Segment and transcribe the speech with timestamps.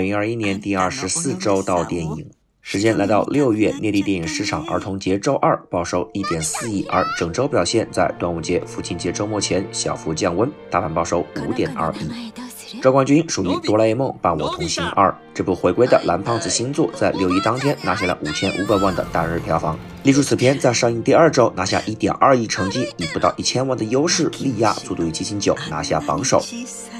[0.00, 2.30] 二零二一年第二十四周到电影。
[2.62, 12.49] 时间来到六月，内地电影市场儿童节周二报收一点四亿，而整周表现在端午节、父亲节周末前小幅降温，大盘报收五点二亿。
[12.82, 26.40] 周冠军属于《哆啦 A 梦伴我同行二》这部回归的蓝胖子新作，在六一当天拿下了五千五百万的单日票房，力主此片在上映第二周拿下一点二亿成绩，以不到一千万的优势力压《速度与激情九》拿下榜首。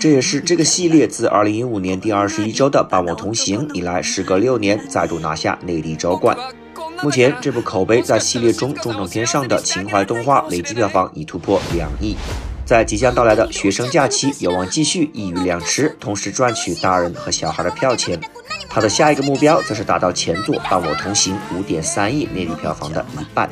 [0.01, 6.37] 这也是这个系列自二零一五年第二十一周的《伴我同行》以来，时隔六年再度拿下内地周冠。
[7.03, 12.17] 目前这部口碑在系列中中等偏上的情怀动画，累计票房已突破两亿。
[12.71, 18.21] 在即将到来的学生假期，有望继续一鱼两吃，同时赚取大人和小孩的票钱。
[18.69, 23.51] 他的下一个目标则是达到前作《伴我同行》五点三亿内地票房的一半。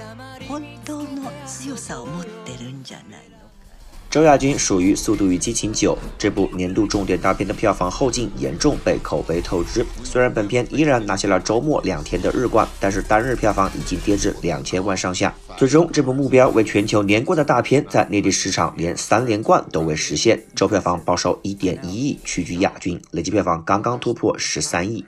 [4.10, 9.84] 周亚军属于《速度与激情九》这部年度重点大片的票房后劲严重被口碑透支。
[10.02, 15.34] 虽然本片依然拿下了周末两天的日冠，但是单日票房已经跌至两千万上下。
[15.58, 25.04] 最终，这部目标为全球连冠的大片，在内地市场连三连冠都未实现，周票房报收一点一亿，屈居亚军，累计票房刚刚突破十三亿。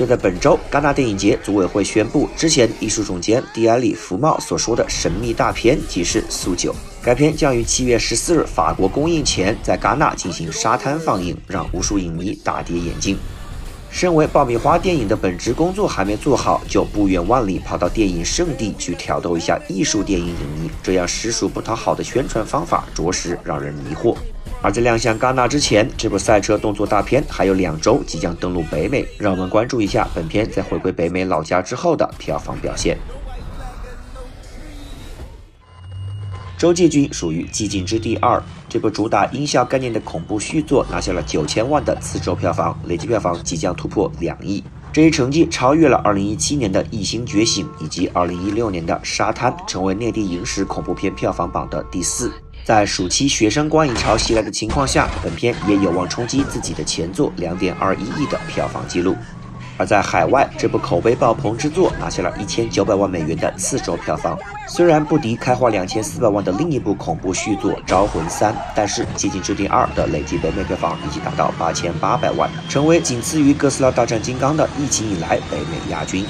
[0.00, 6.72] 就在本周，戛纳电影节组委会宣布，之前艺术总监迪埃里·福茂所说的神秘大片即是《速九》。
[7.02, 13.18] 该片将于七月十四日法国公映前，在戛纳进行沙滩放映，让无数影迷大跌眼镜。
[13.90, 24.16] 身为爆米花电影的本职工作还没做好，就不远万里跑到电影圣地去挑逗一下艺术电影影迷，这样实属不讨好的宣传方法，着实让人迷惑。
[24.62, 32.98] 而在亮相戛纳之前，这部赛车动作大片还有两周即将登陆北美，让我们关注一下本片在回归北美老家之后的票房表现。
[36.58, 38.36] 周继军属于《寂静之地二》
[38.68, 44.62] 这部主打音效概念的恐怖续作，拿下了九千万的次周票房，累计票房即将突破两亿。
[44.92, 52.30] 这一成绩超越了2017年的《异星觉醒》以及2016年的《沙滩》，成为内地影史恐怖片票房榜的第四。
[52.64, 59.16] 在暑期学生观影潮袭来的情况下，本片也有望冲击自己的前作两点二一亿的票房纪录。
[59.76, 64.38] 而在海外，这部口碑爆棚之作拿下了一千九百万美元的四周票房，
[64.68, 76.26] 虽然不敌开花两千四百万的另一部恐怖续作《招魂三》，但是《寂静之地二》的累计北美票房已经达到八千八百万，成为仅次于《哥斯拉大战金刚》的疫情以来北美亚军。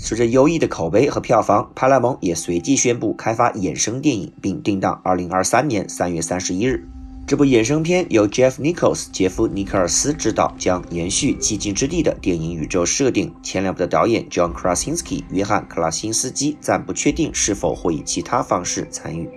[0.00, 6.88] 随着优异的口碑和票房，派拉蒙也随即宣布开发衍生电影，并定档二零二三年三月三十一日。
[7.26, 13.34] 这部衍生片由 Jeff Nichols 杰夫尼克尔斯执导，将延续《寂静之地》的电影宇宙设定。
[13.42, 19.28] 前两部的导演 John Krasinski 约翰克拉辛斯基暂不确定是否会以其他方式参与。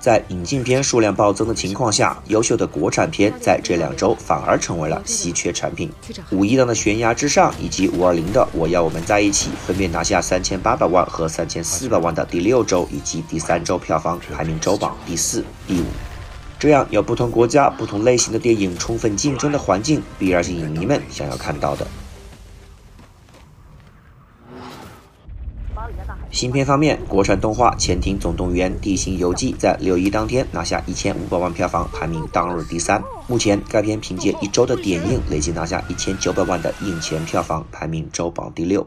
[0.00, 5.90] 在引进片数量暴增的情况下，优秀的国产片在这两周反而成为了稀缺产品。
[6.30, 15.84] 五一档的《悬崖之上》以及五二零的《我要我们在一起》分别拿下三千八百万和三千四百万的第六周以及第三周票房，排名周榜第四、第五。
[16.60, 21.86] 这样有不同国家、不同类型的电影充分竞争的环境，必然是影迷们想要看到的。
[26.38, 33.02] 新片方面，国产动画《潜艇总动员：地形游记》在六一当天拿下一千五百万票房，排名当日第三。
[33.26, 38.86] 目前该片凭借一周的点映，累计拿下一千九百万的映前票房，排名周榜第六。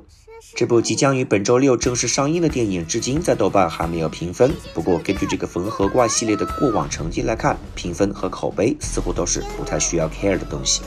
[0.55, 4.49] 这部即将于本周六正式上映的电影，至今在豆瓣还没有评分。
[4.73, 10.81] 不过，根据这个缝合怪系列的过往成绩来看，评分和口碑似乎都是不太需要 care 的东西。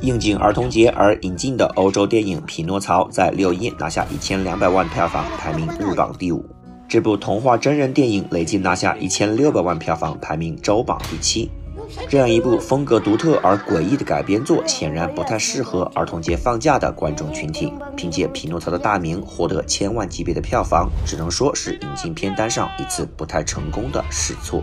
[0.00, 6.44] 应景儿童节而引进的欧洲电影《匹诺曹》在六一拿下一千两百万票房，排名日榜第五。
[6.88, 11.50] 这部童话真人电影累计拿下一千六百万票房，排名周榜第七。
[12.08, 17.72] 这样一部风格独特而诡异的改编作，显然不太适合儿童节放假的观众群体。
[17.96, 24.62] 凭借《匹诺曹》的大名获得千万级别的票房，只能说是引进片单上一次不太成功的试错。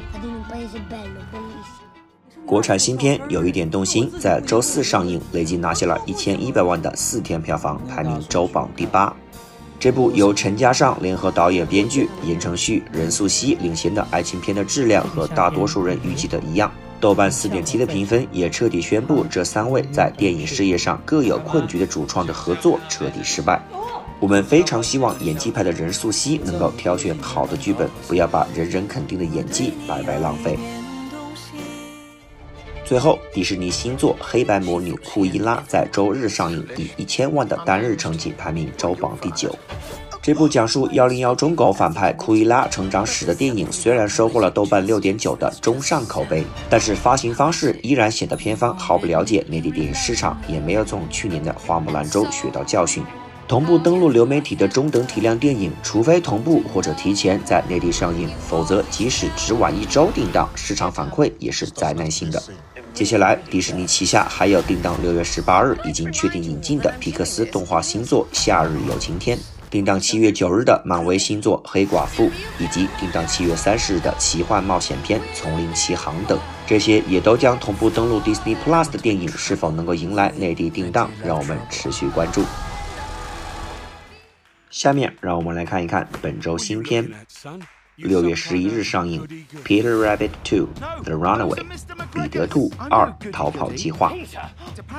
[2.46, 9.12] 国产新片有一点动心，在周四上映，累计拿下了一千一百万的四天票房，排名周榜第八。
[9.80, 23.60] 这部由陈嘉上联合导演、编剧，言承旭、任素汐领衔的爱情片的质量和大多数人预计的一样，豆瓣四点七的评分也彻底宣布这三位在电影事业上各有困局的主创的合作彻底失败。
[24.20, 30.58] 我们非常希望演技派的任素汐能够挑选好的剧本，不要把人人肯定的演技白白浪费。
[32.86, 39.58] 最后，迪士尼新作《黑白魔女库伊拉》在周日上映，以一千万的单日成绩排名周榜第九。
[40.22, 53.04] 这部讲述幺零幺中狗反派库伊拉成长史的电影，虽然收获了豆瓣六点九的中上口碑，但是发行方式依然显得片方毫不了解内地电影市场，也没有从去年的《花木兰》中学到教训。
[53.48, 62.42] 同步登陆流媒体的中等体量电影，除非同步或者提前在内地上映，否则即使只晚一周定档，市场反馈也是灾难性的。
[62.96, 69.38] 接下来，迪士尼旗下还有定档六月十八日已经确定引进的皮克斯动画新作《夏日有晴天》。
[69.70, 72.24] 定档七月九日的漫威新作《黑寡妇》，
[72.58, 82.46] 以及定档七月三十日的奇幻冒险片《丛林奇航》等，这些也都将同步登陆 Disney Plus 的电影是否能够迎来内地定档，让我们持续关注。
[84.72, 87.12] 下面让我们来看一看本周新片。
[87.96, 89.26] 六月十一日上映，
[89.64, 90.66] 《Peter Rabbit 2:
[91.04, 91.56] The Runaway》
[92.14, 94.12] 彼得兔二逃跑计划。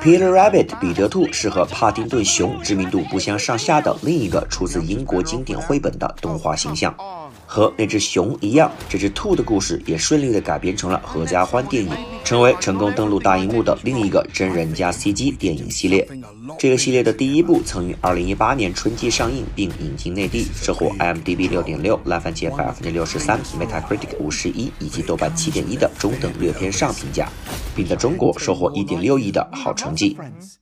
[0.01, 6.95] Peter Rabbit 彼得兔是和帕丁顿熊知名度不相上下的另一个出自英国经典绘本的动画形象。
[7.45, 11.91] 和那只熊一样，这只兔的故事也顺利的改编成了合家欢电影，
[12.27, 16.05] 成为成功登陆大荧幕的另一个真人加 CG 电影系列。
[16.59, 27.29] 这个系列的第一部曾于2018年春季上映并引进内地，收获 IMDB 6.6、烂番茄63%、Metacritic 51以及豆瓣7.1的中等略偏上评价，
[27.73, 30.17] 并在中国收获1.6亿的好成绩。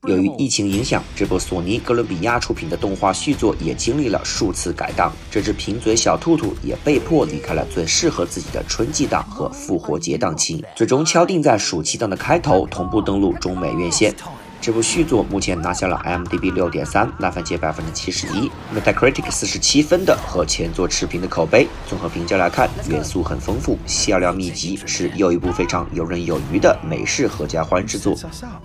[0.07, 6.75] 由于疫情影响，这部索尼哥伦比亚出品的动画续作也经历了数次改档，这只贫嘴小兔兔也。
[6.83, 14.13] 被迫离开了最适合自己的春季档和复活节档期，最终敲定在暑期档的开头同步登陆中美院线。
[14.61, 21.67] 这部续作目前拿下了 IMDB 六点三、烂番茄百分之七十一、Metacritic 四十七分的和前作持平的口碑。
[21.87, 28.17] 综合评价来看，元素很丰富，笑料密集，是又一部非常游刃有余的美式合家欢之作。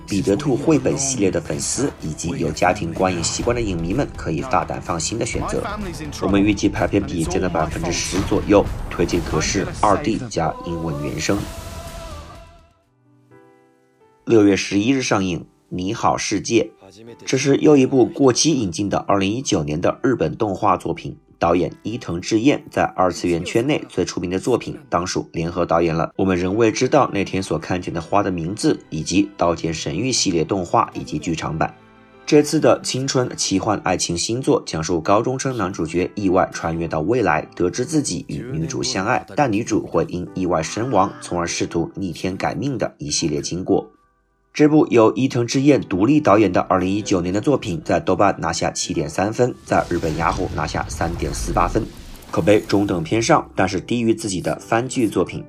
[0.07, 5.63] 彼得兔绘本系列的粉丝以及有家庭观影习惯的影迷们可以大胆放心的选择。
[6.23, 11.37] 我们预计排片比降到百分之十左右，推荐格式二 D 加英文原声。
[14.31, 15.45] 六月十一日上映。
[15.71, 16.71] 你好，世界，
[17.27, 21.17] 这是又一部过期引进的二零一九年的日本动画作品。
[21.41, 31.75] 导演伊藤智彦在二次元圈内最出名的作品，当属联合导演了《我们仍未知道那天所看见的花的名字》以及《刀剑神域》系列动画以及剧场版。
[32.25, 43.91] 这次的青春奇幻爱情新作，讲述高中生男主角意外穿越到未来，得知自己与女主相爱，但女主会因意外身亡，从而试图逆天改命的一系列经过。
[44.53, 51.87] 这部由伊藤智彦独立导演的2019年的作品，在豆瓣拿下7.3分，在日本雅虎拿下3.48分，
[52.33, 55.45] 口碑中等偏上，但是低于自己的番剧作品。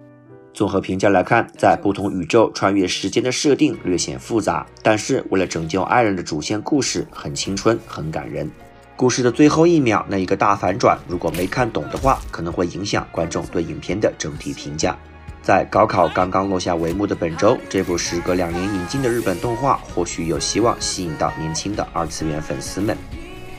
[0.54, 8.50] 综合评价来看，在不同宇宙穿越时间的设定略显复杂，但是为了拯救爱人的主线故事很青春，很感人。
[8.96, 14.96] 故事的最后一秒那一个大反转，如果没看懂的话，可能会影响观众对影片的整体评价。
[15.44, 22.96] 在高考刚刚落下帷幕的本周，这部时隔两年引进的日本动画或许有希望吸引到年轻的二次元粉丝们。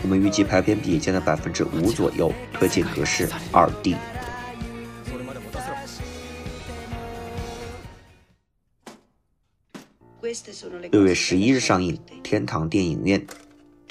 [0.03, 3.97] 我们预计排片比降到百分之五左右，推荐格式二 D。
[10.93, 13.27] 六月十一日上映，天堂电影院。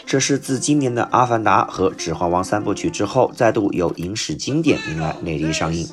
[0.06, 5.88] 这是自今年的《阿凡达》和《指环王》三部曲之后，再度有影史经典迎来内地上映。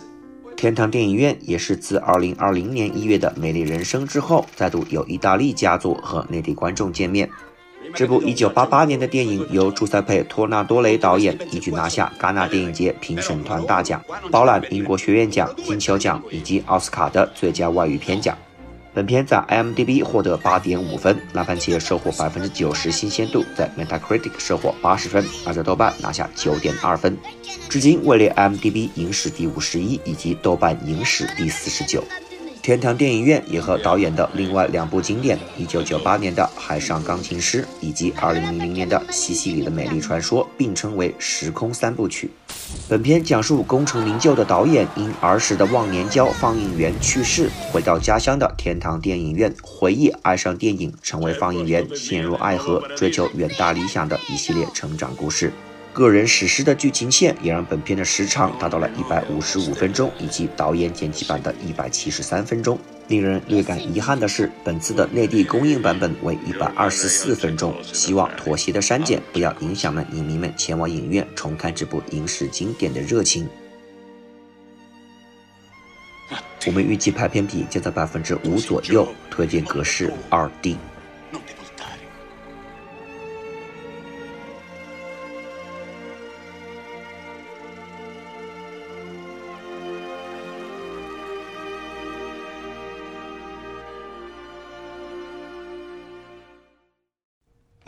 [0.59, 7.31] 天堂电影院也是自2020年1月的《美丽人生》之后，再度有意大利佳作和内地观众见面。
[7.95, 18.37] 这部1988年的电影由朱塞佩·托纳多雷导演，一举拿下戛纳电影节评审团大奖，包揽英国学院奖、金球奖以及奥斯卡的最佳外语片奖。
[18.95, 27.16] 本片在 IMDB 获得八点五分，烂番茄收获百分之九十新鲜度，在 Metacritic 收获八十分，而在豆瓣拿下九点二分，
[27.68, 32.02] 至今位列 IMDB 影史第五十一以及豆瓣影史第四十九。
[32.61, 42.30] 天堂电影院也和导演的另外两部经典：1998年的《海上钢琴师》以及2000年的《西西里的美丽传说》并称为时空三部曲。
[42.89, 55.53] 本片讲述功成名就的导演因儿时的忘年交放映员去世，回到家乡的天堂电影院回忆爱上电影，成为放映员，陷入爱河，追求远大理想的一系列成长故事。
[55.99, 62.78] 个人史诗的剧情线也让本片的时长达到了一百五十五分钟，以及导演剪辑版的一百七十三分钟。
[63.09, 67.75] 令人略感遗憾的是，本次的内地公映版本为一百二十四分钟。
[67.83, 73.49] 希望妥协的删减不要影响了影迷们前往影院重看这部影史经典的热情。
[76.64, 80.76] 我们预计排片比将在百分之五左右，推荐格式二 D。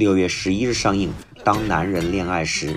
[0.01, 1.13] 六月十一日上映。
[1.45, 2.75] 当男人恋爱时，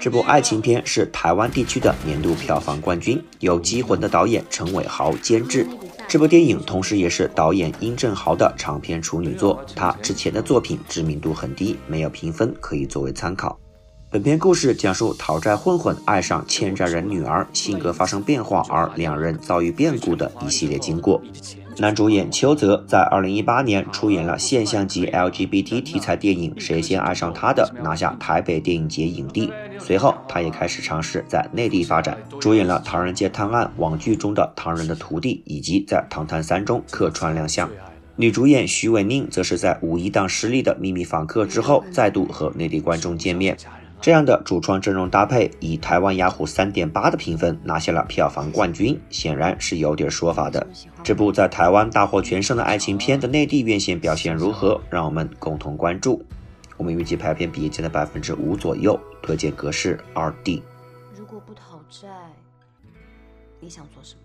[0.00, 5.66] 这部爱情片是台湾地区的年度票房冠军，由《机魂》的导演陈伟豪监制。
[6.08, 13.58] 这部电影同时也是导演殷正豪的长篇处女作，他之前的作品知名度很低，没有评分可以作为参考。
[14.12, 21.22] 本片故事讲述讨债混混爱上欠债人女儿，性格发生变化，而两人遭遇变故的一系列经过。
[21.78, 29.52] 男主演邱泽在2018年出演了现象级 LGBT 题材电影《谁先爱上他的》，拿下台北电影节影帝。
[29.78, 37.70] 随后，他也开始尝试在内地发展，主演了《唐人街探案》网剧中的唐人的徒弟，以及在《唐探三》中客串亮相。
[38.16, 43.56] 女主演徐伟宁则是在五一档失利的《秘密访客》之后，再度和内地观众见面。
[44.00, 50.66] 这样的主创阵容搭配，以台湾雅虎三点八的评分拿下了票房冠军，显然是有点说法的。
[51.04, 54.80] 这部在台湾大获全胜的爱情片的内地院线表现如何？
[54.88, 56.24] 让我们共同关注。
[56.78, 60.62] 我们预计排片比减了百分之五左右，推荐格式二 D。
[61.14, 62.08] 如果不讨债，
[63.60, 64.20] 你想做什么？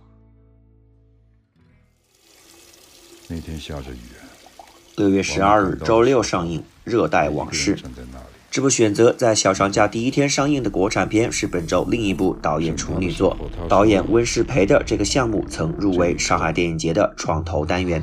[3.27, 3.99] 那天下着雨。
[4.95, 7.75] 六月十二日周六上映《热带往事》。
[8.55, 13.35] 这部选择在小长假第一天上映的国产片是本周另一部导演处女作。
[13.67, 18.01] 导演温世培的这个项目曾入围上海电影节的创投单元。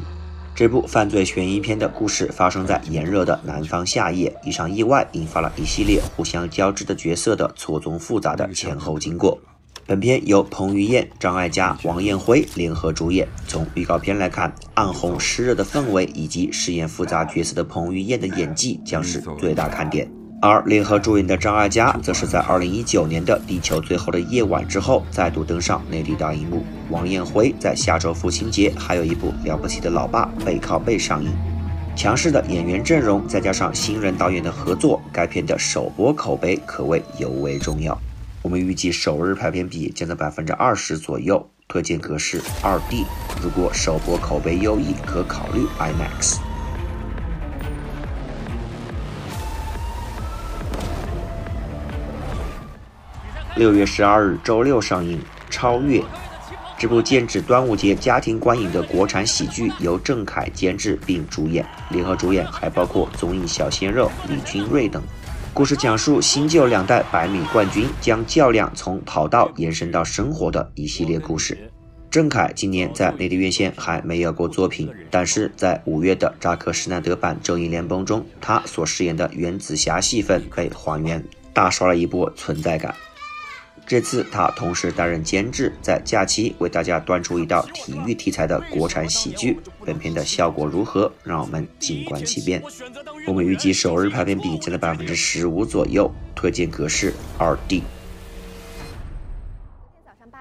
[0.55, 9.39] 这部犯罪悬疑片的故事发生在炎热的南方夏夜，一场意外引发了一系列互相交织的角色的错综复杂的前后经过。
[9.87, 13.27] 本片由彭于晏、张艾嘉、王彦辉联合主演。
[13.49, 20.07] 从预告片来看，暗红湿热的氛围以及饰演复杂角色的彭于晏的演技将是最大看点。
[20.43, 26.65] 而联合主演的张艾嘉，则是在2019年的《地球最后的夜晚》之后，再度登上内地大荧幕。
[26.91, 31.33] 王彦辉在下周父亲节还有一部了不起的老爸背靠背上映。
[31.95, 37.97] 强势的演员阵容，再加上新人导演的合作，该片的首播口碑可谓尤为重要。
[38.43, 43.05] 我们预计首日排片比将在百分之二十左右，推荐格式二 D。
[43.41, 46.41] 如果首播口碑优异，可考虑 IMAX。
[53.55, 55.19] 六月十二日周六上映
[55.51, 56.01] 《超越》
[56.79, 65.03] 这部剑指端午节家庭观影的国产喜剧，由郑恺监制并主演，联合主演还包括综艺小鲜肉李君瑞等。
[65.53, 71.71] 故事讲述新旧两代百米冠军将较量从跑道延伸到生活的一系列故事。
[72.11, 82.95] 郑恺今年在内地院线还没有过作品，但是在五月的扎克施奈德版《正义联盟》中，他所饰演的原子侠戏份被还原，大刷了一波存在感。
[83.93, 89.61] 这次他同时担任监制，在假期为大家端出一道体育题材的国产喜剧。
[89.85, 91.13] 本片的效果如何？
[91.23, 92.63] 让我们静观其变。
[93.27, 97.83] 我们预计首日排片比降了百分之十五左右，推荐格式二 D。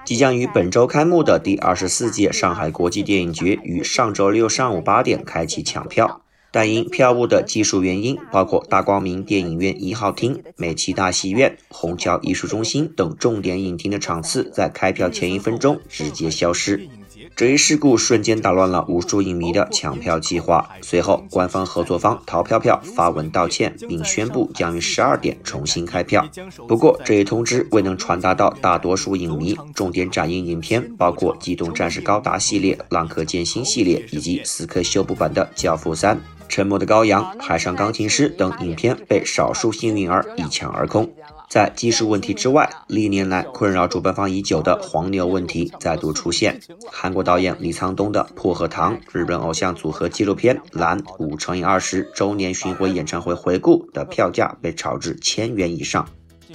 [0.06, 6.22] 即将于本周开幕的第二十四届上海国际电影节于上周六上午八点开启抢票。
[6.52, 16.86] 但因票务的技术原因，包括大光明电影院一号厅、美琪大戏院、虹桥艺术中心等重点影厅的场次，在开票前一分钟直接消失。
[17.34, 20.68] 这一事故瞬间打乱了无数影迷的抢票计划。
[20.82, 26.28] 随后，官方合作方淘票票发文道歉，并宣布将于十二点重新开票。
[26.68, 29.56] 不过，这一通知未能传达到大多数影迷。
[29.74, 36.16] 重点展映影片包括《机动战士高达》系列、《浪客剑心》系列以及死磕修补版的《教父三》。
[36.48, 41.10] 沉默的羔羊、海上钢琴师等影片被少数幸运儿一抢而空。
[41.52, 46.58] 在技术问题之外，历年来困扰主办方已久的黄牛问题再度出现。
[46.90, 56.08] 韩国导演李沧东的《薄荷糖》，日本偶像组合纪录片《蓝五乘以二十周年巡回演唱会回顾》的票价被炒至千元以上。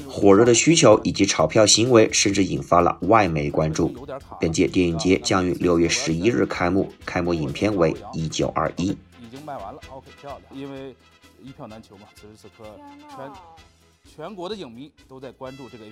[0.10, 3.94] 火热的需求以及炒票行为，甚至引发了外媒关注。
[4.42, 8.92] 本届电影节将于六月十一日开幕，开幕影片为《一九二一》。
[9.22, 10.60] 已经卖完了，OK，漂亮。
[10.60, 10.96] 因为
[11.44, 12.64] 一票难求嘛，此时此刻，
[13.16, 13.20] 全
[14.08, 15.92] 全国的影迷都在关注这个 APP。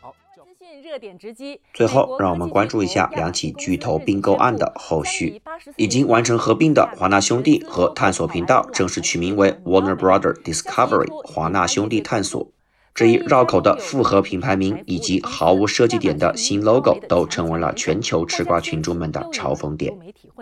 [0.00, 1.60] 好，资讯热点直击。
[1.72, 5.40] 最后，让我们关注一下两起巨头并购案的后续。
[5.76, 12.50] 已经完成合并的华纳兄弟和探索频道正式取名为 Warner Brother Discovery 华纳兄弟探索。
[12.94, 19.92] 这一绕口的复合品牌名以及毫无设计点的新 logo 都成为了全球吃瓜群众们的嘲讽点。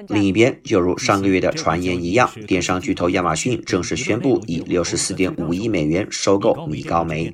[0.09, 7.33] 另一边，就如上个月的传言一样，电商巨头亚马逊正式宣布以六十四点五亿美元收购米高梅。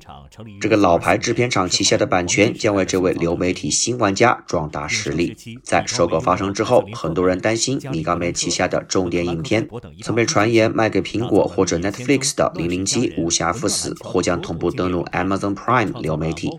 [0.61, 5.35] 这个老牌制片厂旗下的版权将为这位流媒体新玩家壮大实力。
[5.63, 9.67] 在收购发生之后，很多人担心米高梅旗下的重点影片，
[10.03, 15.06] 曾被传言卖给苹果或者 Netflix 的《零零七：无暇赴死》或将同步登陆。
[15.09, 16.49] Amazon Prime 流媒体，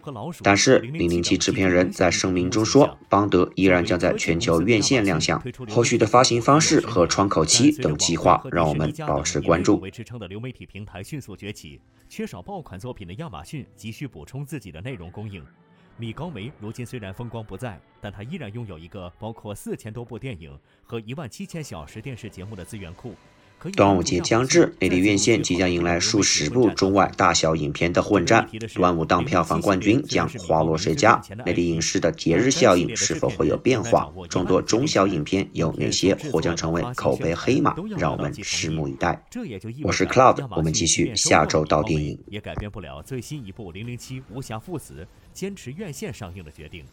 [0.43, 5.43] 但是零零七制片人在声明中说，邦德依然将在全球院线亮相。
[5.69, 9.79] 后续的发行方式和窗口期等计划，让我们保持关注。
[9.81, 15.45] 为支撑的流媒体平台迅速崛起，缺少爆款作品的亚马逊急需补充自己的内容供应。
[15.97, 23.15] 米高梅如今虽然风光不再，但他依然拥有一个包括四千多部电影和一万七千小时电视节目的资源库。
[23.75, 28.49] 端午节将至，内地院线即将迎来数十部中外大小影片的混战。
[28.75, 31.21] 端午档票房冠军将花落谁家？
[31.45, 34.13] 内地影视的节日效应是否会有变化？
[34.29, 37.75] 众多中小影片有哪些或将成为口碑黑马？
[37.97, 39.21] 让我们拭目以待。
[39.83, 42.17] 我是 Cloud，我们继续下周到电影。
[42.29, 44.95] 也改变不了最新一部《零零七：无暇赴死》
[45.33, 46.85] 坚持院线上映的决定。